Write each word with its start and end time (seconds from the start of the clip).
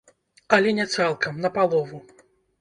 Але 0.55 0.71
не 0.79 0.85
цалкам, 0.95 1.37
на 1.45 1.53
палову. 1.59 2.01